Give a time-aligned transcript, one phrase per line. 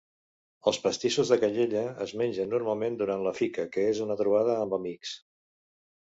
[0.69, 4.75] Els pastissos de canyella es mengen normalment durant la Fika, que és una trobada amb
[4.79, 5.13] amics.